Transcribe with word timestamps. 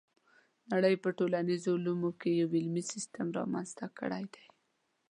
نړۍ 0.71 0.95
په 1.03 1.09
ټولنیزو 1.17 1.69
علومو 1.77 2.09
کې 2.19 2.29
یو 2.39 2.47
علمي 2.57 2.83
سیستم 2.93 3.25
رامنځته 3.37 3.85
کړی 3.99 4.23
دی. 4.33 4.45